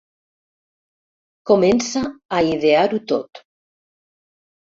Comença 1.49 2.01
a 2.37 2.41
idear-ho 2.55 3.01
tot. 3.13 3.43